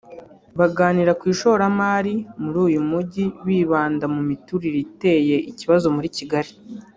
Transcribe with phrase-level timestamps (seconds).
[0.59, 6.51] baganira ku ishoramari muri uyu Mujyi bibanda ku miturire iteye ikibazo muri Kigali